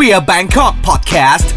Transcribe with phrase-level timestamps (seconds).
[0.00, 1.48] Queer Bangkok Podcast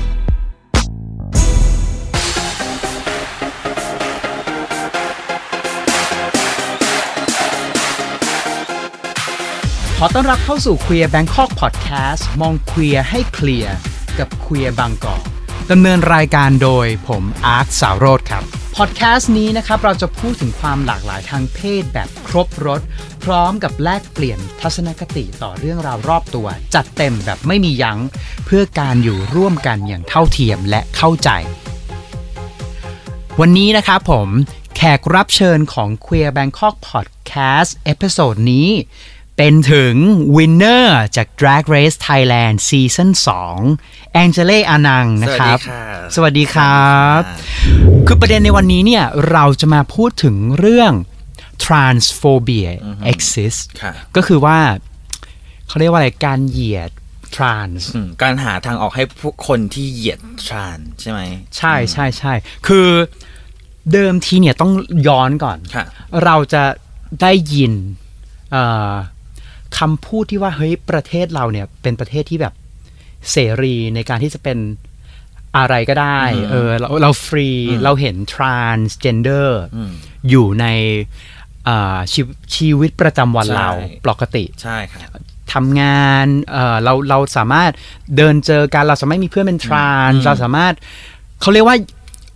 [9.97, 13.75] ขอต้อนรับเข้าสู่ Queer Bangkok Podcast มองเคลียร์ให้เคลียร์
[14.19, 15.23] กับ Queer บางกอก
[15.71, 22.81] ดำเนินรายการโดยผมอาร์ตสาวโรธครับ พอดแคสต์นี้นะครับเราจะพูดถึงความหลากหลายทางเพศแบบครบรถ
[23.23, 27.99] พร้อมกับแลกเปลี่ยนทัศนคติต่อเรื่องราวรอบตัว จัดเต็มแบบไม่มียั้ง
[28.45, 31.29] เพื่อการอยู่ร่วมกันอย่างเท่าเทียมและเข้าใจ
[33.39, 34.27] วันนี้นะครับผม
[34.75, 38.69] แขกรับเชิญของ Queer Bangkok Podcast episode นี้
[39.37, 39.95] เป็นถึง
[40.37, 43.09] winner จาก Drag Race Thailand season
[43.61, 45.57] 2 Angele Anang นะครับ
[46.15, 47.21] สวัสดีครับ
[48.07, 50.93] คือประเด็นในวันนี้เนี่ยเราจะมาพูดถึงเรื่อง
[51.65, 52.69] transphobia
[53.11, 54.59] exist ค่ะก็คือว่า
[55.67, 56.91] เขาเรียกว่าอะไรการเหยียด
[57.35, 61.19] trans อืมการหาทางออกให้พวกคนที่เหยียดทรานใช่ไหม
[61.57, 62.33] ใช่ใช่ใช่
[62.67, 62.87] คือ
[63.91, 64.71] เดิมทีเนี่ยต้อง
[65.07, 65.85] ย้อนก่อนค่ะ
[66.23, 66.63] เราจะ
[67.21, 67.73] ได้ยิน
[68.51, 68.93] เอ่อ
[69.77, 72.53] คำพูดที่ว่าเฮ้ยประเทศเราเนี่ยเป็นประเทศที่แบบ
[73.31, 74.57] เสรีในการที่จะเป็น
[75.57, 79.91] อะไรก็ได้อืมเออเราเราฟรีอืมเราเห็น transgender อืม
[80.29, 80.65] อยู่ใน
[81.67, 83.69] อ่าชีวชีวิตประจำวันใช่เรา
[84.07, 84.99] ปกติใช่ค่ะ
[85.53, 87.71] ทำงานเอ่อเราเราสามารถ
[88.17, 90.73] เดินเจอกันเราสามารถมีเพื่อนเป็นทรานอืมเราสามารถ
[91.41, 91.77] เขาเรียกว่า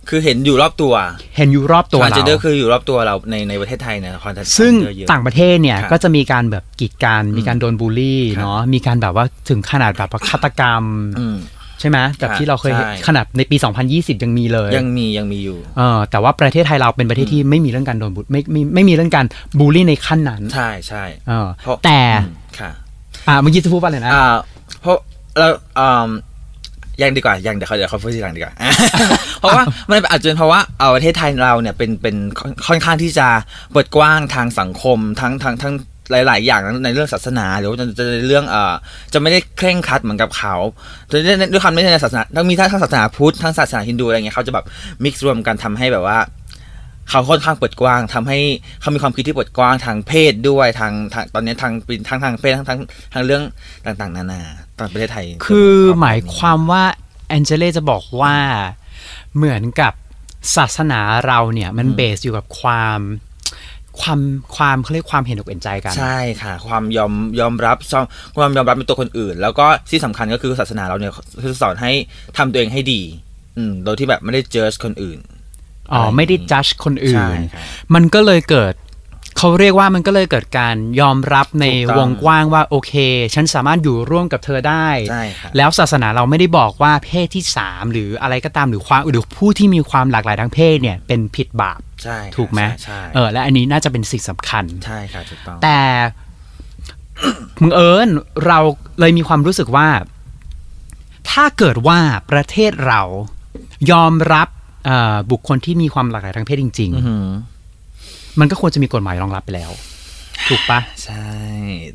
[0.08, 0.94] คือเห็นอยู่รอบตัว
[1.36, 10.82] เห็นอยู่รอบตัวทรานเราเจนเดอร์คืออยู่รอบตัวเราในในประเทศไทยเนี่ยคอนเทนต์ซึ่งเยอะต่างประเทศเนี่ยครับก็จะมีการแบบกีดกันมีการโดนบูลลี่ครับเนาะมีการแบบว่าถึงขนาดแบบว่าฆาตกรรม
[11.18, 11.36] อืม
[11.80, 13.56] ใช่ไหมแบบครับที่เราเคยเห็นใช่ขนาดในปี
[13.90, 19.26] 2020 ยังมีเลย ยังมียังมีอยู่เออแต่ว่าประเทศไทยเราเป็นประเทศที่ไม่มีเรื่องการโดนบูไม่ไม่ไม่มีเรื่องการ
[19.58, 22.70] บูลลี่ในขั้นนั้น ใช่ใช่เออเพราะแต่อืมค่ะ
[23.28, 24.26] อ่าเมื่อกี้จะพูดว่าอะไรนะอ่า
[24.80, 24.96] เพราะ
[25.38, 26.08] เราอ่า
[27.00, 28.54] ยังดีกว่ายังเดี๋ยวเขาเดี๋ยวเขาพูดทีหลังดีกว่า
[29.40, 33.26] เพราะว่ามันอาจจะเป็นเพราะว่าเอาประเทศไทยเราเนี่ยเป็นเป็นค่อนค่อนข้างที่จะ
[33.72, 35.74] เปิดกว้างทางสังคมทั้งทั้งทั้ง
[36.10, 38.74] หลาย ๆ อย่างในเรื่องศาสนาหรือว่าจะจะในเรื่องเอ่อ
[39.12, 40.54] จะไม่ได้เคร่งครัดเหมือนกับเขา
[41.12, 44.64] ด้วยด้วยความไม่ใช่ในศาสนาทั้งมีทั้งศาสนาพุทธทั้งศาสนาฮินดูอะไรเงี้ยเขาจะแบบ
[45.04, 46.18] มิกซ์รวมกันทำให้แบบว่า
[47.10, 48.38] เขาค่อนข้างเปิดกว้างทำให้
[48.80, 52.80] เขามีความคิดที่เปิดกว้างทางเพศด้วยทางทางตอนนี้ทางเป็นทั้งทางเพศทั้งทั้ง
[53.14, 53.42] ทางเรื่อง
[53.84, 54.42] ต่าง ๆ นานา
[54.78, 56.84] ตอนประเทศไทย คือหมายความว่า
[57.28, 58.36] แองเจเล่จะบอกว่า
[59.36, 59.92] เหมือนกับ
[60.56, 63.00] ศาสนาเราเนี่ย มันเบสอยู่กับความ
[64.00, 64.20] ความ
[64.56, 68.04] ความเขาเรียกความเห็นอกเห็นใจกัน ใช่ค่ะ ความยอมยอมรับชอบ
[68.36, 71.12] ความยอมรับในตัวคนอื่น แล้วก็ที่สำคัญก็คือศาสนาเราเนี่ย
[71.42, 71.92] คือสอนให้
[72.36, 73.00] ทำตัวเองให้ดี
[73.56, 75.18] อืมโดยที่แบบไม่ได้เจอคนอื่น
[75.92, 77.62] อ๋อไม่ได้จัดคนอื่ใช่นครับ
[77.94, 78.74] มันก็เลยเกิด
[79.38, 82.92] เขาเรียกว่ามันก็เลยเกิดการยอมรับในถูกต้องวงกว้างว่าโอเค
[83.34, 95.80] ฉันสามารถอยู่ร่วมกับเธอได้ใช่ครับแล้วศาสนาเราไม่ได้บอกว่าเพศที่สามหรืออะไรก็ตามหรือความหรือผู้ที่มีความหลากหลายทางเพศเนี่ยเป็นผิดบาปใช่ค่ะถูกไหมใช่เออและอันนี้น่าจะเป็นสิ่งสำคัญใช่ค่ะถูกต้องแต่
[97.62, 98.08] มึงเอิญ
[98.46, 98.58] เรา
[99.00, 99.88] เลยมีความรู้สึกว่า
[101.30, 101.98] ถ้าเกิดว่า
[102.30, 103.02] ประเทศเรา
[103.90, 104.48] ยอมรับ
[104.86, 107.55] เอ่อบุคคลที่มีความหลากหลายทางเพศจริงอือหือๆ
[108.40, 109.70] มันก็ควรจะมีกฎหมายรองรับไปแล้ว
[110.48, 111.26] ถูกปะใช่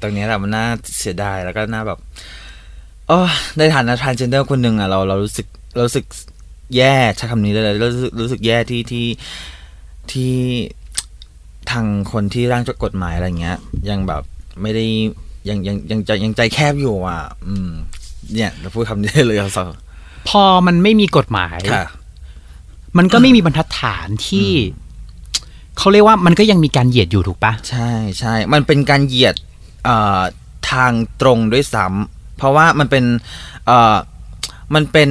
[0.01, 0.65] ตรงเนี้ยแหละมันน่า
[0.99, 1.99] เสียดายแล้วก็น่าแบบ
[3.07, 3.19] โอ้
[3.57, 6.05] ในฐานะ transgender คนหนึ่งอะเราเรารู้สึกเรารู้สึก
[6.75, 9.07] แย่ใช้คำนี้ได้เลยรู้สึกรู้สึกแย่ที่ที่
[10.11, 10.33] ที่
[11.71, 13.57] ทางคนที่ร่างกฎหมายอะไรเงี้ย
[13.89, 14.23] ยังแบบ
[14.61, 14.85] ไม่ได้
[15.49, 17.69] ยังยังยังใจยังใจแคบอยู่อะ อืม
[18.33, 19.69] เนี่ยเราพูดคำนี้ได้เลยครับสาว
[20.29, 21.85] พอมันไม่มีกฎหมายค่ะ
[22.97, 24.49] มันก็ไม่มีบรรทัดฐานที่
[25.81, 29.35] เขาเรียกว่ามันก็ยังมีการเหยียดอยู่ถูกปะใช่ใช่มันเป็นการเหยียด
[30.71, 33.05] ทางตรงด้วยซ้ำเพราะว่ามันเป็น
[34.75, 35.09] มันเป็น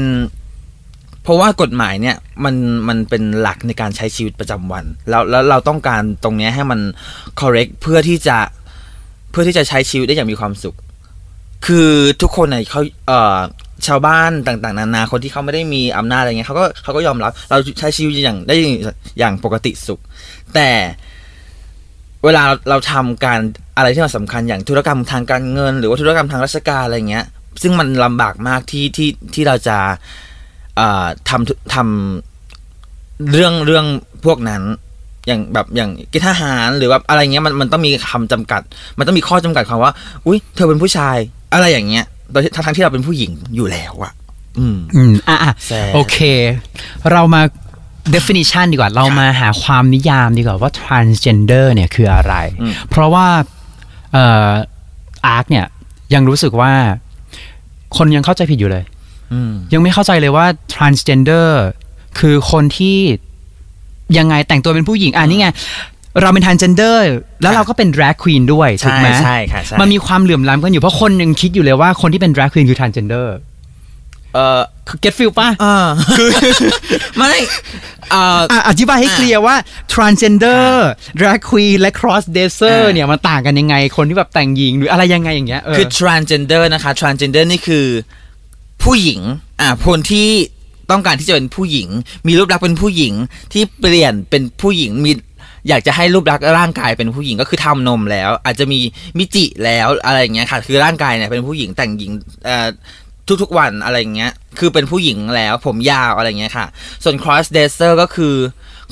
[1.22, 2.54] เพราะว่ากฎหมายเนี่ยมัน
[2.88, 6.80] มันเป็นหลักในการใช้ชีวิตประจำวัน แล้วแล้วเราต้องการตรงนี้ให้มัน
[7.40, 8.38] correct เพื่อที่จะ
[9.30, 10.76] เพื่อที่จะใช้ชีวิตได้อย่างมีความสุข
[11.66, 11.88] คือ
[12.22, 12.82] ทุกคนเนี่ยเขา
[13.86, 18.56] ชาวบ้านต่างๆ นานาคนที่เขาไม่ได้มีอำนาจอะไรเงี้ยเขาก็เขาก็ยอมรับ เราใช้ชีวิตอย่างได้
[19.18, 20.00] อย่างปกติสุข
[20.54, 20.70] แต่
[22.24, 23.40] เวลาเราเราทำการ
[23.76, 27.24] อะไรที่มันสำคัญอย่างธุรกรรมทางการเงิน หรือว่าธุรกรรมทางราชการอะไรเงี้ย
[27.62, 29.78] ซึ่งมันลำบากมากที่ที่ที่เราจะ
[31.28, 33.86] ทำทำเรื่องเรื่อง
[34.24, 34.62] พวกนั้น
[35.26, 38.62] อย่างแบบอย่างกิทหารหรือว่าอะไรเงี้ยมันมันต้องมีคำจำกัด
[38.98, 39.92] มันต้องมีข้อจำกัดความว่า
[40.26, 41.16] อุ้ยเธอเป็นผู้ชาย
[41.54, 44.12] อะไรอย่างเงี้ย โดยทั้งทั้งที่เราเป็นผู้หญิงอยู่แล้วอะ
[44.58, 46.18] อืมอืมอะอะแซ่บโอเค
[47.12, 47.42] เรามา
[48.14, 53.26] definition ดีกว่า เรามาหาความนิยามดีกว่าว่า transgender เนี่ยคืออะไรอืมเพราะว่า
[54.12, 54.50] เอ่อ
[55.26, 55.66] อาร์คเนี่ย
[56.14, 56.72] ยังรู้สึกว่า
[57.96, 58.84] คนยังเข้าใจผิดอยู่เลย
[59.32, 61.48] อืมยังไม่เข้าใจเลยว่า transgender
[62.18, 62.98] คือคนที่
[64.18, 65.48] ยังไงแต่งตัวเป็นผู้หญิง อ่านี่ไง
[66.22, 66.96] เราเป็น transgender
[67.42, 73.26] แล้วเราก็เป็น drag queen ด้วยถูกใช่ไหมใช่ค่ะใช่มันมีความเหลื่อมล้ำกันอยู่เพราะคนยังคิดอยู่เลยว่าคนที่เป็น drag queen คือ transgender
[74.34, 75.76] เออคือ get feel ป่ะอ่า
[76.18, 76.28] คือ
[77.16, 77.32] ไม่
[78.10, 79.56] เอ่ออะอธิบายให้อะเคลียร์ว่า
[79.92, 80.66] transgender
[81.20, 87.86] drag queen และ cross dresser อะเนี่ยมันต่างกันยังไง คนที่แบบแต่งหญิงหรืออะไรยังไงอย่างเงี้ยเออคือ transgender นะคะ transgender นี่คือ
[88.82, 89.20] ผู้หญิง
[89.60, 90.28] อ่าคนที่
[90.90, 91.88] ต้องการที่จะเป็นผู้หญิง
[92.26, 93.14] มีรูปลักษณ์เป็นผู้หญิง
[93.52, 95.12] ที่เปลี่ยนเป็นผู้หญิงมี
[95.68, 98.80] อยากจะให้รูปลักษณ์ร่างกายเป็นผู้หญิงก็คือทำนมแล้ว อาจจะมี
[99.18, 102.10] มิจิแล้วอะไรอย่างเงี้ยค่ะ คือร่างกายเนี่ยเป็นผู้หญิงแต่งหญิง
[103.42, 106.66] ทุกๆวันอะไรอย่างเงี้ย คือเป็นผู้หญิงแล้วผมยาวอะไรอย่างเงี้ยค่ะ
[107.04, 108.34] ส่วน cross dresser ก็คือ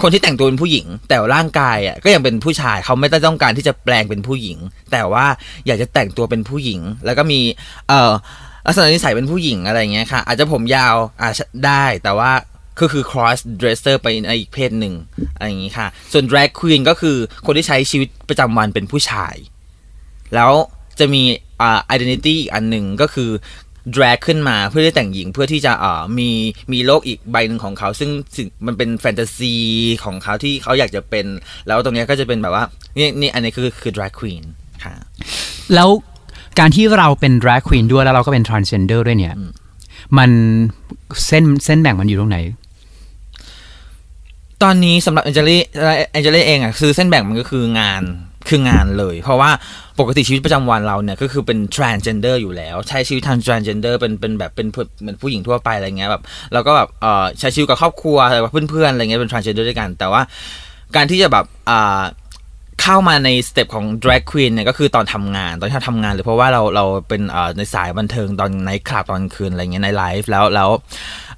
[0.02, 4.58] คนที่แต่งตัวเป็นผู้หญิง แต่ร่างกายอะก็ยังเป็นผู้ชายเขาไม่ได้ต้องการที่จะแปลงเป็นผู้หญิง
[4.92, 5.26] แต่ว่า
[5.66, 7.40] อยากจะแต่งตัวเป็นผู้หญิง แล้วก็มี
[7.88, 8.12] เอ่อ
[8.66, 12.30] ลักษณะนิสัยเป็นผู้หญิงอะไรอย่างเงี้ยค่ะ อาจจะผมยาวอาจจะได้แต่ว่า
[12.82, 14.94] ก็คือ cross dresser ไปในอีกเพศหนึ่ง
[15.34, 17.16] อะไรอย่างงี้ค่ะ ส่วน drag queen ก็คือ
[17.46, 19.34] คนที่ใช้ชีวิตประจำวันเป็นผู้ชาย
[20.34, 20.52] แล้ว
[20.98, 21.22] จะมี
[21.60, 23.30] อ่า identity อีกอันหนึ่งก็คือ
[23.94, 26.30] drag ขึ้นมาเพื่อที่แต่งหญิงเพื่อที่จะอ่ามี
[26.72, 29.54] มีโลกอีกใบหนึ่งของเขา ซึ่งสิ่งมันเป็นแฟนตาซี
[30.04, 31.26] ของเขาที่เขาอยากจะเป็น
[31.66, 32.64] แล้วตรงเนี้ยก็จะเป็นแบบว่า
[32.98, 34.42] นี่นี่อันนี้คือคือ drag queen
[34.84, 34.94] ค่ะ
[35.74, 35.88] แล้ว
[36.58, 39.50] การที่เราเป็น drag queen ด้วยแล้วเราก็เป็น transgender ด้วยเนี่ยอืม
[40.18, 40.30] มัน
[41.26, 42.38] เส้นเส้นแบ่งมันอยู่ตรงไหน
[44.62, 45.60] ตอนนี้สำหรับแองเจลี่
[46.10, 48.02] แองเจลี่เองอะคือเส้นแบ่งมันก็คืองาน
[48.48, 49.50] คืองานเลย เพราะว่า
[50.00, 54.66] ปกติชีวิตประจำวันเราเนี่ยก็คือเป็น transgender อยู่แล้ว ใช้ชีวิตทาง transgender เป็นเป็นแบบเป็น
[55.00, 56.22] เหมือนผู้หญิงทั่วไปอะไรเงี้ยแบบ
[56.52, 60.22] เราก็แบบเออใช้ชีวิตกับครอบครัวอะไรกับเพื่อนๆอะไรเงี้ยเป็น transgender ด้วยกัน แต่ว่า
[60.96, 62.00] การที่จะแบบอ่า
[62.82, 70.70] เข้ามาใน step ของ drag queen เนี่ยก็คือตอนทำงานตอนที่เราทำงานเลยเพราะว่าเราเราเป็นเออในสายบันเทิงตอนในคลับตอนคืนอะไรเงี้ยใน life แล้วแล้ว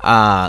[0.08, 0.40] อ่า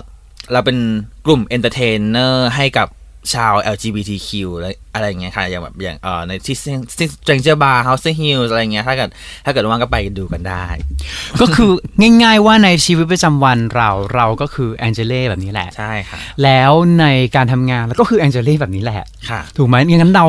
[0.54, 0.78] เราเป็น
[1.26, 2.88] กลุ่ม entertainer ให้กับ
[3.34, 6.58] ชาว LGBTQ อะไรอะไรอย่างเงี้ยค่ะ อย่างแบบอย่างเอ่อในที่
[6.98, 9.10] ที่ Stranger Bar House Hills อะไรเงี้ย ถ้าเกิด
[9.46, 10.66] ถ้าเกิดว่างก็ไปดูกันได้
[11.42, 11.72] ก็คือ
[12.24, 17.06] ง่ายๆว่าในชีวิตประจำวันเราเราก็คือแองเจเล่แบบนี้แหละ ใช่ค่ะ แล้วใน
[17.36, 20.26] การทำงานเราก็คือแองเจเล่แบบนี้แหละ ค่ะ ถูกไหมงั้นเรา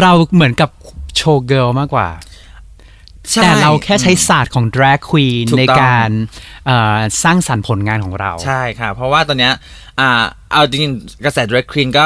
[0.00, 0.70] เราเหมือนกับ
[1.16, 2.33] โชว์เกิลมากกว่าใช่
[3.42, 6.10] แต่เราแค่ใช้ศาสตร์ของ drag queen ถูกต้องในการ
[6.66, 9.52] เอ่อสร้างสรรค์ผลงานของเรา ใช่ค่ะ เพราะว่าตอนเนี้ย
[10.00, 10.22] อ่า
[10.52, 12.04] เอาจริงๆกระแส drag queen ก็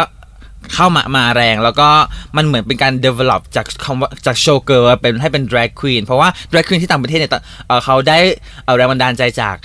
[0.74, 1.88] เข้ามามาแรงแล้วก็
[2.36, 7.32] มันเหมือนเป็นการ develop จากคำว่าจาก showgirl เป็นให้เป็น drag queen เพราะว่า drag queen ที่ต่างประเทศเนี่ย
[7.66, 8.18] เอ่อเขาได้
[8.64, 9.56] เอ่อแรงบันดาลใจจาก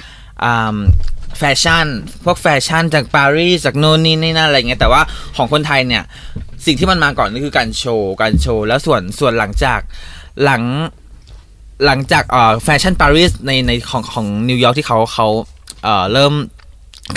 [0.43, 0.77] อ่า
[1.39, 1.87] แฟชั่น
[2.25, 5.01] พวกแฟชั่นจากปารีสจากโน่นนี่นี่นั่นอะไรเงี้ยแต่ว่า
[5.37, 6.03] ของคนไทยเนี่ย
[6.65, 9.79] สิ่งที่มันมาก่อนก็คือการโชว์ การโชว์ แล้วส่วนส่วนหลังจาก
[10.43, 10.63] หลัง
[11.85, 15.27] หลังจากเอ่อแฟชั่นปารีสในในของของนิวยอร์กที่เขาเขา
[15.83, 16.33] เอ่อเริ่ม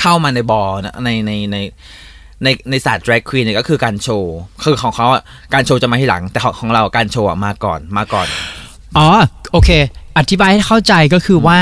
[0.01, 1.57] เข้ามาในบอลนะในในใน
[2.43, 5.23] ในในศาสตร์ drag queen เนี่ยก็คือการโชว์ คือของเขาอะ
[5.55, 8.27] การโชว์จะมาที่หลัง แต่ของของเราการโชว์อะมาก่อนมาก่อน
[8.99, 9.07] อ๋อ
[9.53, 9.71] โอเค
[10.19, 11.61] อธิบายให้เข้าใจก็คือว่า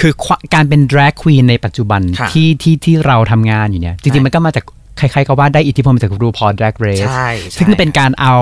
[0.00, 4.64] คือความการเป็น drag queen ในปัจจุบันค่ะที่ที่ที่เราทำงานอยู่เนี่ย จริงๆ มันก็มาจาก
[4.98, 8.34] ใครๆก็ว่าได้อิทธิพลมาจาก RuPaul Drag Race ใช่ซึ่งเป็นการเอา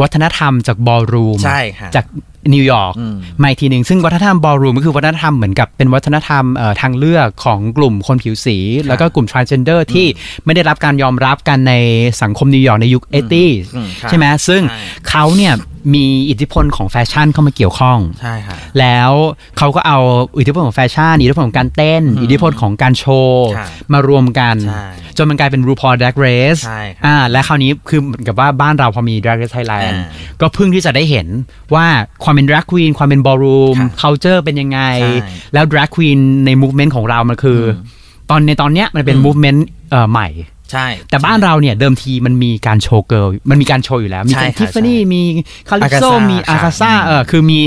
[0.00, 2.04] วัฒนธรรมจากบอลรูมใช่ค่ะจาก
[2.54, 8.56] นิวยอร์กอืมมาอีกทีหนึ่งซึ่งวัฒนธรรม ballroom ก็คือวัฒนธรรมเหมือนกับเป็นวัฒนธรรมเอ่อทางเลือกของกลุ่มคนผิวสี
[8.88, 10.06] แล้วก็กลุ่ม transgender ที่
[10.44, 11.74] ไม่ได้รับการยอมรับกันใน
[12.22, 14.78] สังคมนิวยอร์กในยุค 80s อืมครับใช่ไหมซึ่งใช่
[15.08, 15.52] เขาเนี่ย
[15.94, 19.10] มีอิทธิพลของแฟชั่นเข้ามาเกี่ยวข้อง ใช่ค่ะ แล้ว
[19.58, 19.98] เขาก็เอา
[20.38, 30.08] อิทธิพลของแฟชั่น อิทธิพลของการเต้น อิทธิพลของการโชว์ค่ะมารวมกันใช่จนมันกลายเป็น RuPaul Drag Race ใช่ครับอ่าและคราวนี้คือเหมือนกับว่าบ้านเราพอมี Drag Race Thailand อ่า
[30.40, 31.26] ก็เพิ่งที่จะได้เห็น
[31.74, 31.86] ว่า
[32.24, 37.62] ความเป็น Drag Queen ความเป็น Ballroom ค่ะ culture เป็นยังไงใช่แล้ว Drag Queen ใน movement ของเรามันคืออ
[37.94, 37.96] ม
[38.30, 40.28] ตอนในตอนเนี้ยมันเป็นอืม movement เอ่อใหม่
[40.72, 45.22] ใช่ แต่บ้านเราเนี่ยเดิมทีมันมีการ showgirl มันมีการโชว์อยู่แล้ว มีใช่การค่ะทิฟฟานี่ใช่มี
[45.68, 47.60] คาลิปโซ Alcazar มีอาค่ะคาซ่าเออคือมี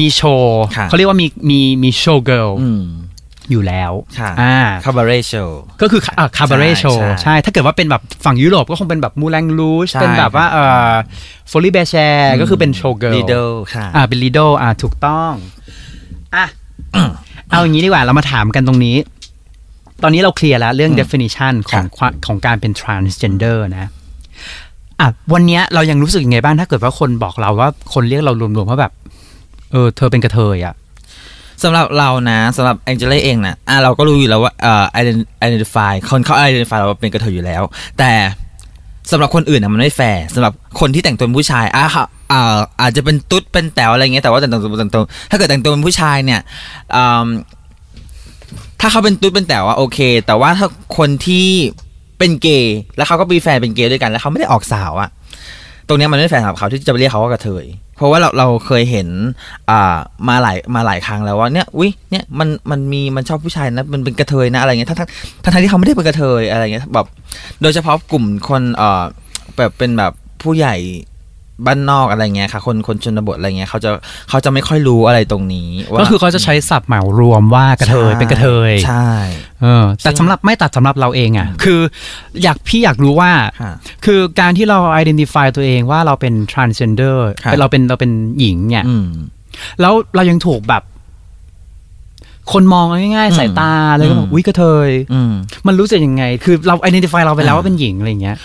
[0.00, 2.82] มีโชว์ค่ะเขาเรียกว่ามีมีมี showgirl อืม
[3.50, 6.00] อยู่แล้วค่ะอ่าคาบาเร่โชว์ก็คือ
[6.36, 10.92] คาบาเร่โชว์ใช่ใช่ ถ้าเกิดว่าเป็นแบบฝั่งยุโรปก็คงเป็นแบบ Moulin Rouge ใช่เป็นแบบว่าเอ่อ
[11.50, 13.34] Folies Bergère ก็คือเป็น showgirl Lido
[13.74, 15.32] ค่ะอ่าเป็น Lido อ่าถูกต้อง
[16.34, 16.46] อะ
[17.50, 18.96] เอาอย่างนี้ดีกว่าเรามาถามกันตรงนี้
[20.02, 23.90] ตอนนี้เราเคลียร์แล้วเรื่องอืม definition ของความของการเป็น transgender นะ
[25.00, 28.92] อะวันเนี้ยเรายังรู้สึกยังไงบ้างถ้าเกิดว่าคนบอกเราว่าคนเรียกเรารวมๆว่าแบบ
[29.72, 30.74] เออ เธอเป็นกระเทยอะ
[31.62, 37.62] สำหรับเรานะสำหรับ Angele เองนะอะเราก็รู้อยู่แล้วว่าเอ่อ ident- identify คนเขา identify เราว่าเป็นกระเทยอยู่แล้ว
[37.98, 38.12] แต่
[39.10, 46.40] สำหรับคนอื่นนะมันไม่แฟร์สำหรับคนที่แต่งตัวเป็นผู้ชายอะค่ะอ่าอาจจะเป็นตุ๊ดเป็นแต๋วอะไรเงี้ยแต่ว่าแต่งตัวแต่งตัวถ้าเกิดแต่งตัวเป็นผู้ชายเนี่ย
[46.94, 47.26] อืม
[48.80, 50.68] ถ้าเขาเป็นตุ๊ดเป็นแต่ว่าโอเค แต่ว่าถ้า
[50.98, 51.48] คนที่
[52.18, 55.10] เป็นเกย์แล้วเขาก็มีแฟนเป็นเกย์ด้วยกันแล้วเขาไม่ได้ออกสาวอะ
[55.88, 57.64] ตรงนี้มันไม่แฟร์สำหรับเขาที่จะไปเรียกเขาว่ากระเทย
[57.96, 59.08] เพราะว่าเราเราเคยเห็น
[59.70, 59.96] อ่า
[60.28, 65.08] มาหลายมาหลายครั้งแล้วว่าเนี่ยอุ้ยเนี่ยมันมันมีมันชอบผู้ชายนะมันเป็นกระเทยนะอะไรเงี้ยทั้งทั้ง
[65.42, 67.06] ทั้งทั้งที่เขาไม่ได้เป็นกระเทยอะไรเงี้ยแบบ
[67.62, 69.02] โดยเฉพาะกลุ่มคนเอ่อ
[69.56, 70.74] แบบเป็นแบบผู้ใหญ่
[71.66, 73.90] บ้านนอกอะไรเงี้ยค่ะ คนคนชนบทอะไรเงี้ยเขาจะ
[74.28, 79.08] เขาจะไม่ค่อยรู้อะไรตรงนี้ว่าก็คือเขาจะใช้ศัพท์เหมารวมว่ากระเทยเป็นกระเทยใช่
[79.62, 81.80] เออแต่สำหรับไม่ตัดสำหรับเราเองอะคือ
[82.42, 83.30] อยากพี่อยากรู้ว่า
[83.62, 83.72] ค่ะ
[84.04, 89.08] คือการที่เรา identify ตัวเองว่าเราเป็น transgender ครับเป็นเราเป็นเราเป็นหญิงเนี่ยอืม
[89.80, 90.82] แล้วเรายังถูกแบบ
[92.52, 92.86] คนมอง
[93.16, 95.32] ง่ายอืมๆสายตาเลยก็บอกอืมอุ้ยกระเทยอืม
[95.66, 98.36] มันรู้สึกยังไง คือเรา identify เราไปแล้วอ่าว่าเป็นหญิงอะไรอย่างเงี้ย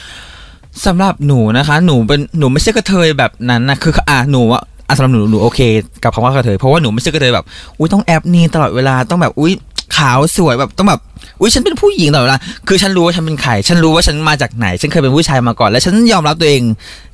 [0.85, 5.59] สำหรับหนูนะคะ หนูเป็นหนูไม่ใช่กระเทยแบบนั้นนะคืออะหนูว่าอะสำหรับหนูหนูโอเค
[6.03, 7.45] กับคำว่ากระเทยเพราะว่าหนูไม่ใช่กระเทยแบบ
[7.77, 9.53] อุ้ยต้องแอบนีตลอดเวลาต้องแบบอุ้ย
[9.97, 10.99] ขาวสวยแบบต้องแบบ
[11.39, 16.61] อุ้ยฉันเป็นผู้หญิงตลอดเวลาคือฉันรู้ว่าฉันเป็นใครฉันรู้ว่าฉันมาจากไหน ฉันเคยเป็นผู้ชายมาก่อน แล้วฉันยอมรับตัวเอง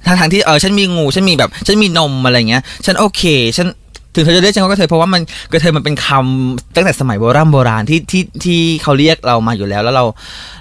[0.06, 3.24] ทั้งทางๆที่เออฉันมีงูฉันมีแบบ ฉันมีนมอะไรเงี้ย ฉันโอเค
[3.58, 3.68] ฉัน
[4.14, 5.22] ถึงเธอจะเรียกฉันว่ากระเทยเพราะว่ามัน
[5.52, 10.06] กระเทยมันเป็นคำตั้งแต่สมัยโบราณโบราณที่ที่ที่เขาเรียกเรามาอยู่แล้วแล้วเรา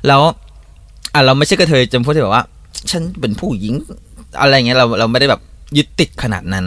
[0.06, 0.20] แล้ว
[1.14, 2.44] อะเราไม่ใช่กระเทยจำพวกที่แบบว่า
[2.90, 3.74] ฉันเป็นผู้หญิง
[4.40, 5.40] อะไรเงี้ยเราเราไม่ได้แบบ
[5.76, 6.66] ยึดติดขนาดนั้น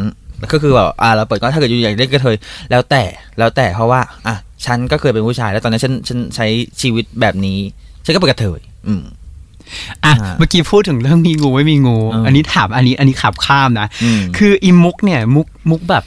[0.53, 2.35] ก็คือแบบอ่าเราเปิดก็ถ้าเกิดอยู่อยากเล่นกระเทย
[2.71, 3.03] แล้วแต่
[3.39, 4.35] แล้วแต่เพราะว่าอะ
[4.65, 6.47] ฉันก็เคยเป็นผู้ชาย แล้วตอนนี้ฉันฉันใช้
[6.81, 7.59] ชีวิตแบบนี้
[8.05, 9.01] ฉันก็เป็นกระเทยอืม
[10.05, 16.03] อะอ่าเมื่อกี้พูดถึงเรื่องมีงูไม่มีงูอืมอันนี้ถามอันนี้อันนี้ขับข้ามนะอืมคืออีมุกเนี่ยมุกมุกแบบ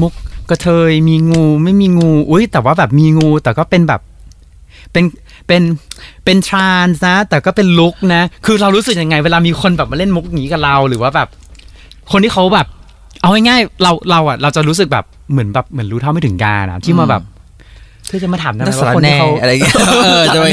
[0.00, 0.12] มุก
[0.50, 4.00] กระเทยมีงูไม่มีงู อุ้ยแต่ว่าแบบมีงูแต่ก็เป็นแบบ
[4.92, 5.04] เป็น
[5.46, 5.62] เป็น
[6.24, 11.28] เป็นทรานส์นะ แต่ก็เป็นลุกนะ คือเรารู้สึกยังไง เวลามีคนแบบมาเล่นมุกอย่างนี้กับเราหรือว่าแบบ
[12.12, 12.66] คนที่เขาแบบ
[13.20, 17.22] เอาง่ายๆเราเราอะ เราจะรู้สึกแบบเหมือนแบบเหมือนรู้เท่าไม่ถึงการอะที่มาแบบ
[18.08, 19.74] เธอจะมาถามทำไมนักสาว่ารคนแหน่ที่เขาอะไรเงี้ย
[20.04, 20.46] เออจะไป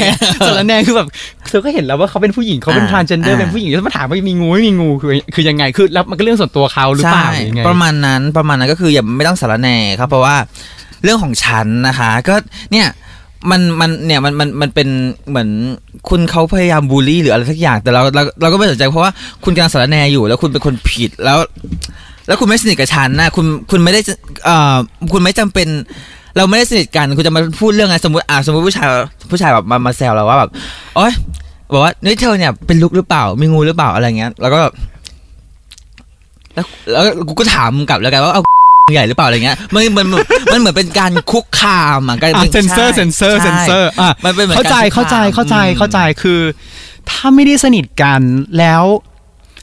[0.46, 1.08] สารแหน่คือแบบ
[1.48, 10.36] เธอก็เห็นแล้วว่าเขาเป็นผู้หญิงเขาเป็นอ่า transgender อ่าเป็นผู้หญิงแล้วมาถามว่ามีงูไม่มีงูคือคือยังไงคือแล้วมันก็เรื่องส่วนตัวเขาหรือเปล่าหรือยังไงประมาณนั้นประมาณนั้นก็คืออย่าไม่ต้องสารแหน่ครับเพราะว่า
[11.04, 12.34] เรื่องของฉันนะคะ ก็
[12.72, 12.86] เนี่ย
[13.50, 14.88] มันมันเนี่ยมันมันมันเป็น
[15.28, 15.48] เหมือน
[16.08, 19.12] คุณเขาพยายามบูลลี่หรืออะไรสักอย่างแต่เราเราเราก็ไม่สนใจเพราะว่า
[19.44, 21.38] คุณกำลังสารแน่อยู่ แล้วคุณเป็นคนผิดแล้ว
[22.26, 24.00] แล้วคุณไม่สนิทกับฉันนะคุณคุณไม่ได้
[24.44, 24.76] เอ่อ
[25.12, 25.68] คุณไม่จำเป็น
[26.36, 28.86] เราไม่ได้สนิทกัน คุณจะมาพูดเรื่องอะไรสมมติอ่าสมมติผู้ชาย
[29.30, 30.50] ผู้ชายแบบมามาแซวเราว่าแบบ
[30.96, 31.12] โอ๊ย
[31.72, 34.72] บอกว่านี่เธอเนี่ยเป็นลุกหรือเปล่ามีงูหรือเปล่าอะไรเงี้ย แล้วก็แบบ
[36.54, 38.42] แล้วแล้วกูก็ถามกลับแล้วกันว่าเอา
[38.92, 40.22] ใหญ่หรือเปล่าอะไรเงี้ยมันมันมัน
[40.52, 46.40] มันเหมือนเป็นการคุกคามอะการอะป็เซนเซอร์ใช่เซนเซอร์เซนเซอร์ใช่อะมันเป็นเหมือนเข้าใจการคุกเข้าใจคามเข้าใจอืมเข้าใจคือ
[47.10, 48.20] ถ้าไม่ได้สนิทกัน
[48.58, 48.84] แล้ว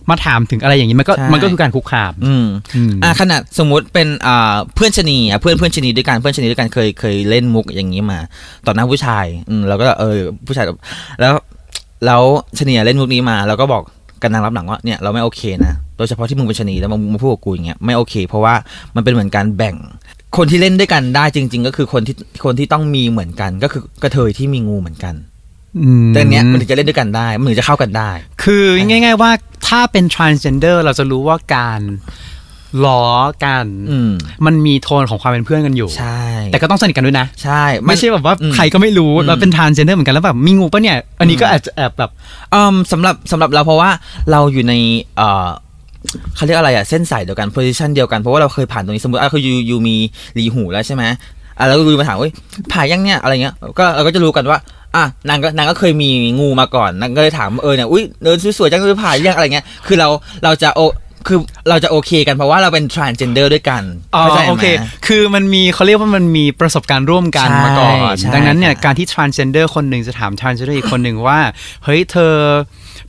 [0.09, 8.19] มาถามถึงอะไรอย่างนี้มันก็ใช่มันก็คือการคุกคาม อืมอืมอะขนาดสมมุติเป็นอ่าเพื่อนชะนีอะเพื่อนเพื่อนชะนีด้วยกันเพื่อนชะนีด้วยกันเคยเคยเล่นมุกอย่างนี้มา
[8.65, 10.77] ต่อหน้าผู้ชาย อืมเราก็เออผู้ชายแบบ
[11.21, 11.33] แล้ว
[12.05, 12.21] แล้ว
[12.59, 13.83] ชะนีอะเล่นมุกนี้มาเราก็บอก
[14.23, 18.53] กันนางรับหลังว่าเนี่ยเราไม่โอเคนะโดยเฉพาะที่มึงเป็นชะนีแล้วมึงมาพูดกับกูอย่างเงี้ยไม่โอเค เพราะว่า
[18.95, 19.75] มันเป็นเหมือนการแบ่ง
[20.37, 25.15] คนที่เล่นด้วยกันได้จริง ๆ ก็คือคนที่คนที่ต้องมีเหมือนกัน ก็คือกระเทยที่มีงูเหมือนกัน
[25.79, 28.09] อืมแต่อันเนี้ยมันถึงจะเล่นด้วยกันได้ มันถึงจะเข้ากันได้
[28.43, 29.31] คือง่าย ๆ ว่า
[29.67, 31.81] ถ้าเป็น transgender เราจะรู้ว่าการ
[32.85, 33.03] ล้อ
[33.45, 34.11] กันอืม
[34.45, 42.11] มันมีโทนของความเป็นเพื่อนกันอยู่ใช่แต่ก็ต้องสนิทกันด้วยนะ ใช่ ไม่ใช่แบบว่าอืมใครก็ไม่รู้อืมเราเป็น transgender เหมือนกันแล้วแบบมีงูปะเนี่ย อันนี้ก็อาจจะแอบแบบ
[42.53, 43.89] อืมสำหรับสำหรับเราเพราะว่า
[44.31, 44.73] เราอยู่ใน
[45.17, 45.47] เอ่อ
[46.35, 49.95] เขาเรียกอะไรอะเส้นสายเดียวกัน position เดียวกันเพราะว่าเราเคยผ่านตรงนี้สมมติอะคือยูยูมี
[50.37, 51.03] รีหูแล้วใช่ไหม
[51.57, 52.33] อะแล้วยูมาถามว่าเฮ้ย
[52.71, 54.59] ผ่ายังเนี่ยอะไรเงี้ยก็เราก็จะรู้กันว่า
[54.95, 56.09] อะนางก็นางก็เคยมี
[56.39, 60.07] งูมาก่อนนางก็เลยถามเออเนี่ยอุ้ยเดินสวยๆจังเลยผ่ายังอะไรเงี้ยคือเรา
[60.43, 60.81] เราจะโอ
[61.27, 63.83] คือเราจะโอเคกันเพราะว่าเราเป็น transgender ด้วยกัน
[64.15, 64.65] อ๋อเข้าใจไหมโอเค
[65.07, 71.39] คือมันมีเขาเรียกว่ามันมีประสบการณ์ร่วมกันใช่มาก่อนใช่ดังนั้นเนี่ยค่ะการที่ transgender คนหนึ่งจะถาม transgender อีกคนหนึ่งว่า
[71.83, 72.35] เฮ้ยเธอ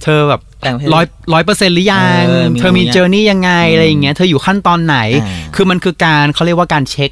[0.02, 7.10] เธอแบบแต่งเพศร้อยร้อยเปอร์เซ็นต์หรือยังเออมีเธอมีรู้ยังเจอร์นี่ยังไงอืมอะไรอย่างเงี้ย เธออยู่ขั้นตอนไหนอ่าคือมันคือการเขาเรียกว่าการเช็ค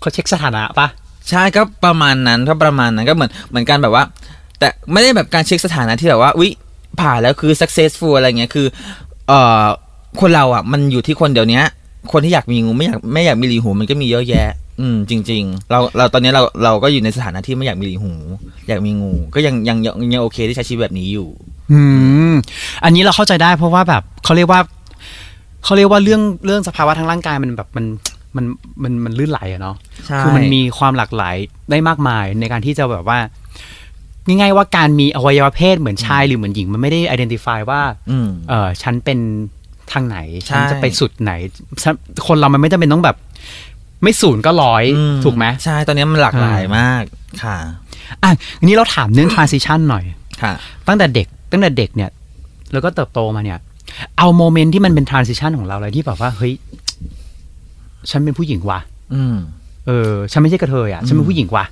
[0.00, 0.86] เขาเช็คสถานะปะ
[1.30, 4.04] ใช่ก็ประมาณนั้นก็ประมาณนั้นก็เหมือนเหมือนกันแบบว่า
[4.58, 6.50] แต่ไม่ได้แบบการเช็คสถานะที่แบบว่าอุ๊ย
[7.00, 8.66] ผ่านแล้วคือ successful อะไรเงี้ยคือ
[9.28, 9.64] เอ่อ
[10.20, 11.62] คนเราอะ มันอยู่ที่คนเดี๋ยวนี้
[12.12, 14.50] คนที่อยากมีงูไม่อยากไม่อยากมีหลีหูมันก็มีเยอะแยะ
[14.80, 18.12] อืม จริง ๆ เราเราตอนนี้เราเราก็อยู่ในสถานะที่ไม่อยากมีหลีหู
[18.68, 21.28] อยากมีงู ก็ยังยังยังยังโอเคที่ใช้ชีวิตแบบนี้อยู่
[21.72, 21.80] อื
[22.30, 22.32] ม
[22.84, 24.60] อันนี้เราเข้าใจได้เพราะว่าแบบเขาเรียกว่า
[25.64, 27.86] เขาเรียกว่าเรื่องเรื่องสภาวะทางร่างกายมันแบบมัน
[28.36, 28.44] มัน
[28.82, 29.76] มันมันลื่นไหลอะเนาะ
[30.06, 31.36] ใช่คือมันมีความหลากหลาย
[31.70, 33.18] ได้มากมายในการที่จะแบบว่า
[34.26, 39.18] ง่ายๆว่าการมีอวัยวะเพศเหมือนชายหรือเหมือนหญิงมันไม่ได้ identify ว่าอืมเออฉันเป็น
[39.92, 41.32] ทางไหนใช่ฉันจะไปสุดไหน
[41.82, 41.94] ฉัน
[42.26, 43.16] คนเรามันไม่จำเป็นต้องแบบ
[44.02, 47.02] ไม่ศูนย์ก็ร้อยอืถูกไหมใช่ ตอนนี้มันหลากหลายอ่ามมาก
[47.42, 47.56] ค่ะ
[48.22, 50.04] อะทีนี้เราถามเรื่อง transition หน่อย
[50.42, 50.52] ค่ะ
[50.88, 52.10] ตั้งแต่เด็กตั้งแต่เด็กเนี่ย
[52.72, 53.58] แล้วก็เติบโตมาเนี่ย
[54.18, 56.52] เอาโมเมนต์ที่มันเป็น transition ของเราเลยที่แบบว่าเฮ้ย
[58.10, 58.80] ฉันเป็นผู้หญิงว่ะ
[59.14, 59.36] อืม
[59.86, 61.64] เออ ฉันไม่ใช่กระเทยอะ ฉันเป็นผู้หญิงว่ะ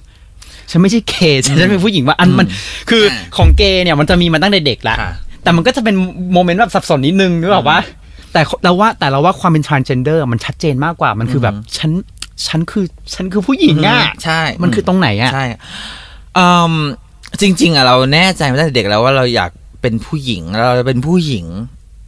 [0.71, 2.47] ฉันไม่ใช่เกย์ฉันอืมเป็นผู้หญิงว่ะอันมัน
[2.91, 5.95] คืออ่าของเกย์เนี่ยมันจะมีมาตั้งแต่เด็กละค่ะแต่มันก็จะเป็น
[6.33, 7.79] โมเมนต์แบบสับสนนิดนึงนึกออกปะ
[8.33, 11.91] แต่เราว่าแต่เราว่าความเป็น transgender มันชัดเจนมากกว่า มันคือแบบอืมฉัน
[12.47, 15.45] ฉันคือฉันคือผู้หญิงอะใช่ มันคือตรงไหนอะใช่
[16.39, 16.75] อืม
[17.41, 19.51] จริง ๆอะเราแน่ใจมาตั้งแต่เด็กแล้วว่าเราอยาก
[19.83, 21.47] เป็นผู้หญิงเราจะเป็นผู้หญิง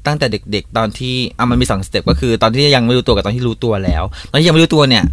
[0.07, 5.05] ตั้งแต่เด็ก ๆ ตอนที่อะมันมีสองสเต็ปก็คือตอนที่ยังไม่รู้ตัวกับตอนที่รู้ตัวแล้ว ตอนที่ยังไม่รู้ตัวเนี่ย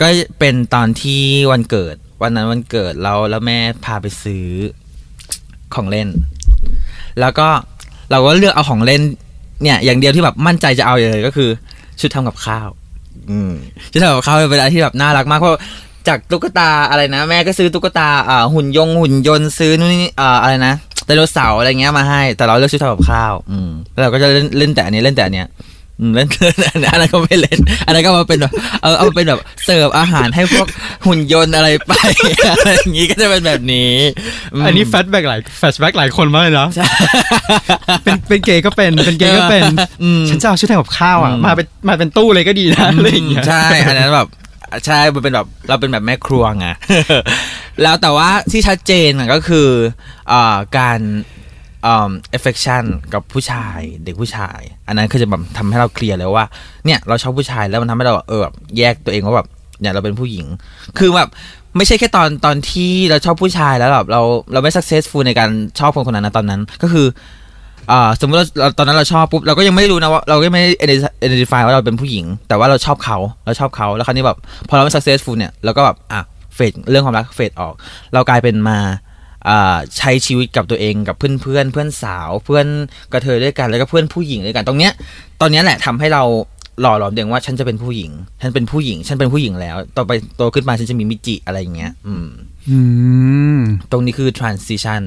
[0.00, 0.06] ก็
[0.38, 4.46] เป็นตอนที่วันเกิด วันนั้นวันเกิดเราแล้วแม่พาไปซื้อ
[5.74, 6.08] ของเล่น
[7.20, 7.48] แล้วก็
[8.10, 9.02] เราก็เลือกเอาของเล่น
[9.62, 11.48] เนี่ยอย่างเดียวที่แบบมั่นใจจะเอาเลยก็คือ
[12.00, 12.68] ชุดทำกับข้าว
[13.30, 13.52] อืม
[13.92, 15.52] ชุดทำกับข้าวเป็นอะไรที่แบบน่ารักมากเพราะ
[16.08, 20.74] จากตุ๊กตาอะไรนะ แม่ก็ซื้อตุ๊กตาอ่าหุ่นยงหุ่นยนต์ซื้อนู่นนี่อ่าอะไรนะ
[21.06, 25.71] ไดโนเสาร์อะไรเงี้ยมาให้ แต่เราเลือกชุดทำกับข้าว อืมแล้วเราก็จะเล่นเล่นแต่อันนี้เล่นแต่อันเนี้ยอืม
[26.14, 26.28] เล่น
[26.72, 30.66] อันนั้นก็ไม่เล่น อันนั้นก็มาเป็นแบบเอาเอาเป็นแบบเสิร์ฟอาหารให้พวก
[31.06, 31.92] หุ่นยนต์อะไรไป
[32.50, 33.92] อะไรอย่างงี้ก็จะเป็นแบบนี้
[34.58, 36.68] มอันนี้แฟชแบ็กหลายแฟชแบ็กหลายคนมากเลยเนาะ
[38.04, 39.64] เป็นเป็นเกย์ก็เป็นเป็นเกย์ก็เป็น
[40.02, 44.28] อืมฉันจะเอาชุดทำกับข้าวอะอืมมาเป็นมาเป็นตู้เลยก็ดีนะอะไรอย่างเงี้ยใช่อันนั้นแบบ
[44.86, 46.66] ใช่มันเป็นแบบเราเป็นแบบแม่ครัวไง
[47.82, 49.68] แล้วแต่ว่าที่ชัดเจนอะก็คือ
[50.32, 50.98] อ่าการ
[51.82, 52.84] เอ่า affection
[53.14, 56.46] กับผู้ชายเด็กผู้ชาย อันนั้นคือจะแบบทำให้เราเคลียร์เลยว่า
[56.84, 59.48] เนี่ยเราชอบผู้ชายแล้วมันทำให้เราแบบเออแบบแยกตัวเองว่าแบบ
[59.80, 60.46] เนี่ยเราเป็นผู้หญิง
[60.98, 61.28] คือแบบ
[61.76, 64.20] ไม่ใช่แค่ตอนตอนที่เราชอบผู้ชายแล้วแบบเรา
[64.52, 67.06] เราไม่ successful ในการชอบคนคนนั้นนะตอนนั้นก็คือ
[67.90, 70.94] อ่าสมมติเราตอนนั้นเราชอบปุ๊บเราก็ยังไม่รู้นะว่าเราก็ไม่ได้
[71.26, 76.20] identify ว่าเราเป็นผู้หญิง แต่ว่าเราชอบเขาเราชอบเขาแล้วคราวนี้แบบพอเราไม่ successful เนี่ยเราก็แบบอะ
[76.54, 77.74] เฟดเรื่องความรักเฟดออก
[78.14, 78.78] เรากลายเป็นมา
[79.96, 82.66] ใช้ชีวิตกับตัวเองกับเพื่อนเพื่อนเพื่อนสาวเพื่อน
[83.12, 84.92] กระเทยด้วยกันแล้วก็เพื่อนผู้หญิงด้วยกันตรงเนี้ย
[85.40, 86.24] ตอนเนี้ยแหละทำให้เรา
[86.80, 88.10] หล่อหลอมเด็กว่าฉันจะเป็นผู้หญิง
[88.42, 92.26] ฉันเป็นผู้หญิง ฉันเป็นผู้หญิงแล้ว ต่อไปโตขึ้นมาฉันจะมีมิจิอะไรอย่างเงี้ยอืม
[92.68, 92.78] อื
[93.58, 95.02] มตรงนี้คือ transition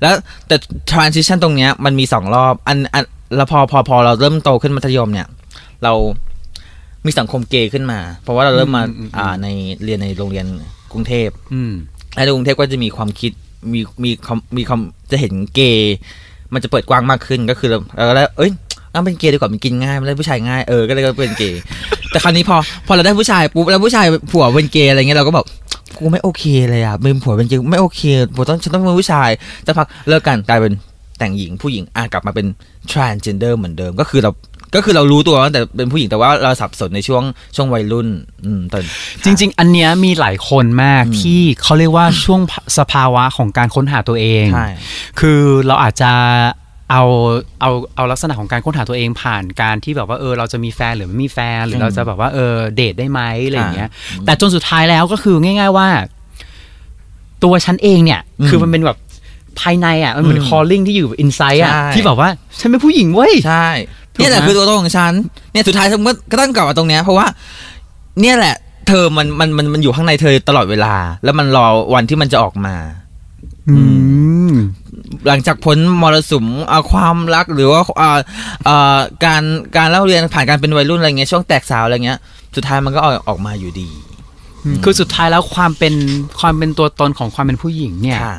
[0.00, 0.14] แล้ว
[0.46, 0.56] แต่
[0.90, 3.04] transition ตรงเนี้ยมันมีสองรอบ อันอัน
[3.36, 5.28] แล้วพอพอพอเราเริ่มโตขึ้นมัธยมเนี่ย
[5.84, 5.92] เรา
[7.06, 9.46] มีสังคมเกย์ขึ้นมา เพราะว่าเราเริ่มมาอืมอืมอืมอ่าใน
[9.84, 10.46] เรียนในโรงเรียน
[10.92, 11.72] กรุงเทพอืม
[12.14, 13.32] และในกรุงเทพก็จะมีความคิด
[13.72, 15.96] มีมีความมีความจะเห็นเกย์
[16.52, 18.50] มันจะเปิดกว้างมากขึ้นก็คือเราเราก็เลยเอ้ย
[18.90, 21.60] เอาเป็นเกย์ดีกว่ามันกินง่ายมันได้ผู้ชายง่ายเออก็เลยก็เป็นเกย์
[22.10, 25.46] แต่คราวนี้พอพอเราได้ผู้ชายปุ๊บแล้วผู้ชายผัวเป็นเกย์อะไรเงี้ยเราก็แบบ
[25.98, 28.02] กูไม่โอเคเลยอะเป็นผัวเป็นเกย์ไม่โอเค
[28.34, 29.30] ผัวต้องฉันต้องเป็นผู้ชาย
[29.66, 30.72] จะพักเลิกกันกลายเป็น
[31.18, 32.46] แต่งหญิงผู้หญิงอะกลับมาเป็น
[32.90, 34.30] transgender เหมือนเดิม ก็คือเรา
[34.74, 37.22] ก็คือเรารู้ตัวตั้งแต่เป็นผู้หญิงแต่ว่าเราสับสนในช่วง
[37.56, 38.08] ช่วงวัยรุ่น
[38.44, 38.82] อืมตอน
[39.24, 42.40] จริง ๆ อันเนี้ยมีหลายคนมากอืมที่เขาเรียกว่าช่วง
[42.78, 44.68] สภาวะของการค้นหาตัวเองใช่
[45.20, 46.12] คือเราอาจจะ
[46.90, 47.04] เอา
[47.60, 53.90] เอาเอาลักษณะของการค้นหาตัวเองผ่านการที่แบบว่าเออเราจะมีแฟนหรือไม่มีแฟนหรือเราจะแบบว่าเออเดทได้ไหมอะไรอย่างเงี้ย
[54.26, 55.88] แต่จนสุดท้ายแล้วก็คือง่าย ๆว่า
[57.44, 58.98] ตัวฉันเองเนี่ยอืมคือมันเป็นแบบ
[59.60, 62.28] ภายในอะมันเหมือนอืม calling ที่อยู่อินไซต์อะใช่ที่แบบว่า
[62.60, 65.12] ฉันเป็นผู้หญิงเว้ยใช่ถูกไหมเนี่ยแหละคือตัวตนของฉัน
[65.52, 67.26] เนี่ยสุดท้ายเธอก็ก็ต้องกลับมาตรงเนี้ยเพราะว่า
[68.20, 68.54] เนี่ยแหละ
[68.88, 70.94] เธอมันมันมันมันอยู่ข้างในเธอตลอดเวลา
[71.24, 72.76] แล้วมันรอวันที่มันจะออกมา
[73.70, 73.76] อื
[74.50, 74.52] ม
[75.26, 78.18] หลังจากพ้นมรสุมอ่าความรักหรือว่าอ่า
[78.68, 79.42] อ่าการ
[79.76, 82.18] การเล่าเรียนผ่านการเป็นวัยรุ่นอะไรเงี้ยช่วงแตกสาวอะไรเงี้ย
[82.56, 83.88] สุดท้ายมันก็ออกออกมาอยู่ดี
[84.84, 85.94] คือสุดท้ายแล้วความเป็น
[86.40, 88.36] ความเป็นตัวตนของความเป็นผู้หญิงเนี่ยค่ะ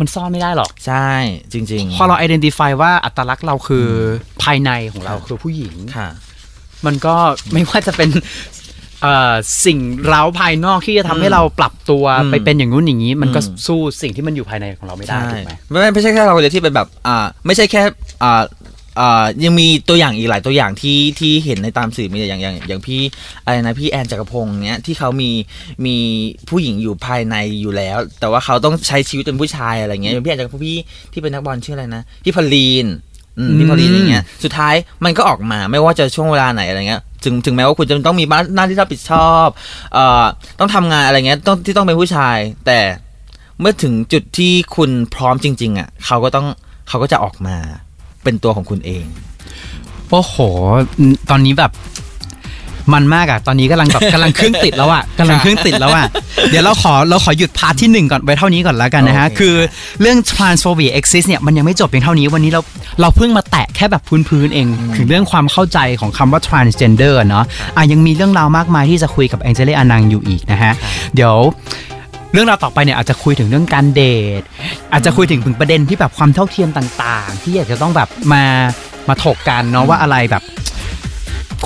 [0.00, 1.08] มันซ่อนไม่ได้หรอก ใช่
[1.52, 6.08] จริงพอเรา identify ว่าอัตลักษณ์เราคืออภายในของเราคือผู้หญิงๆค่ะ
[6.86, 7.14] มันก็
[7.52, 8.10] ไม่ว่าจะเป็น
[9.02, 9.78] เอ่อสิ่ง
[10.08, 17.82] เร้าภายนอกที่จะทำให้อืมเราปรับตัวอืมไปเป็นอย่างนู้นอย่างนี้ มันก็อืมสู้สิ่งที่มันอยู่ภายในของเราไม่ได้ใช่ถูกไหมไม่ไม่ไม่ใช่แค่เราเลยที่เป็นแบบอ่าไม่ใช่แค่
[18.22, 18.42] อ่าอ่า
[19.44, 23.00] ยังมีตัวอย่างอีกหลายตัวอย่างที่ที่เห็นในตามสื่อมีอย่างอย่างอย่างพี่
[23.44, 25.30] อะไรนะพี่แอนจักรพงศ์เนี้ยที่เขามี
[25.86, 25.96] มี
[26.48, 30.78] ผู้หญิงอยู่ภายในอยู่แล้ว แต่ว่าเขาต้องใช้ชีวิตเป็นผู้ชายอะไรเงี้ยอย่างพี่แอนจักรพงศ์พี่
[31.12, 32.86] ที่เป็นนักบอลชื่ออะไรนะพี่พอลีน
[33.38, 39.48] อืมพี่พอลีนอย่างเงี้ยสุดท้ายมันก็ออกมาไม่ว่าจะช่วงเวลาไหนอะไรเงี้ยถึงถึงแม้ว่าคุณจะต้องมีบ้านหน้าที่รับผิดชอบ
[39.92, 40.24] เอ่อ
[40.58, 42.80] ต้องทำงานอะไรเงี้ยต้องที่ต้องเป็นผู้ชาย แต่
[43.60, 46.46] เมื่อถึงจุดที่คุณพร้อมจริง ๆอะเขาก็ต้อง
[46.88, 47.56] เขาก็จะออกมา
[48.24, 49.04] เป็นตัวของคุณเอง
[50.10, 50.36] โอ้โห
[51.30, 51.72] ตอนนี้แบบ
[52.94, 56.06] มันมากอะตอนนี้กำลังแบบกำลังเครื่องติดแล้วอะกำลังเครื่องติดแล้วอะ
[56.50, 59.54] เดี๋ยวเราขอเราขอหยุดพาร์ทที่หนึ่งก่อนไว้เท่านี้ก่อนแล้วกันนะฮะโอเคคือ
[60.00, 62.60] เรื่อง transphobia exist เนี่ยมันยังไม่จบเพียงเท่านี้วันนี้เรา
[63.00, 67.44] เราเพิ่งมาแตะแค่แบบพื้นๆเอง ถึงเรื่องความเข้าใจของคำว่า transgender เนาะ
[67.76, 70.72] อะยังมีเรื่องราวมากมายที่จะคุยกับ Angele Anang อยู่อีกนะฮะ
[71.14, 71.34] เดี๋ยว
[72.34, 74.02] เรื่องราวต่อไปเนี่ยอาจจะคุยถึงเรื่องการเด
[74.40, 74.42] ท
[74.92, 78.44] อาจจะคุยถึงถึงประเด็นที่แบบความเท่าเทียมต่างๆ ที่อยากจะต้องแบบมา
[79.08, 80.42] มาถกกันเนาะว่าอะไรแบบ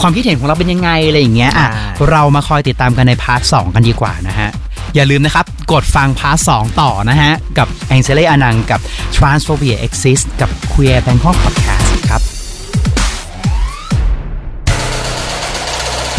[0.01, 4.51] ความคิดเห็นของเราเป็นยังไงอะไรอย่างเงี้ยอะใช่เรามาคอยติดตามกันใน part สองกันดีกว่านะฮะ
[4.95, 6.51] อย่าลืมนะครับ กดฟัง part ส
[6.81, 8.81] ต่อนะฮะ กับแองเซเลอานังกับ
[9.17, 12.38] Transphobia Exist กับ Queer Bangkok Podcast ครับ